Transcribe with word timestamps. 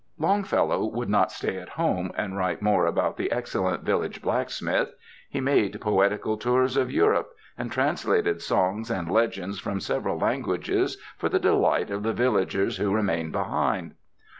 _"Longfellow 0.17 0.83
would 0.85 1.09
not 1.09 1.31
stay 1.31 1.57
at 1.57 1.69
home 1.69 2.11
and 2.17 2.35
write 2.35 2.59
more 2.59 2.87
about 2.87 3.17
the 3.17 3.31
excellent 3.31 3.83
village 3.83 4.19
blacksmith; 4.19 4.91
he 5.29 5.39
made 5.39 5.79
poetical 5.79 6.37
tours 6.37 6.75
of 6.75 6.89
Europe 6.89 7.29
and 7.55 7.71
translated 7.71 8.41
songs 8.41 8.89
and 8.89 9.11
legends 9.11 9.59
from 9.59 9.79
several 9.79 10.17
languages 10.17 10.97
for 11.19 11.29
the 11.29 11.37
delight 11.37 11.91
of 11.91 12.01
the 12.01 12.13
villagers 12.13 12.77
who 12.77 12.91
remained 12.91 13.31
behind. 13.31 13.93